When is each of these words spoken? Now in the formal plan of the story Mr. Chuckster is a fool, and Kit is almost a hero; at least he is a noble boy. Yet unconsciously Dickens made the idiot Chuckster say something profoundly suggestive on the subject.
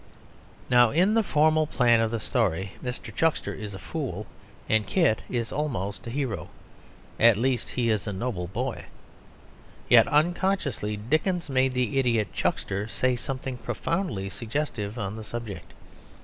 Now 0.67 0.89
in 0.89 1.13
the 1.13 1.21
formal 1.21 1.67
plan 1.67 1.99
of 1.99 2.09
the 2.09 2.19
story 2.19 2.71
Mr. 2.83 3.13
Chuckster 3.13 3.53
is 3.53 3.75
a 3.75 3.77
fool, 3.77 4.25
and 4.67 4.87
Kit 4.87 5.21
is 5.29 5.51
almost 5.51 6.07
a 6.07 6.09
hero; 6.09 6.49
at 7.19 7.37
least 7.37 7.69
he 7.69 7.91
is 7.91 8.07
a 8.07 8.11
noble 8.11 8.47
boy. 8.47 8.85
Yet 9.89 10.07
unconsciously 10.07 10.97
Dickens 10.97 11.51
made 11.51 11.75
the 11.75 11.99
idiot 11.99 12.33
Chuckster 12.33 12.87
say 12.87 13.15
something 13.15 13.59
profoundly 13.59 14.27
suggestive 14.29 14.97
on 14.97 15.17
the 15.17 15.23
subject. 15.23 15.71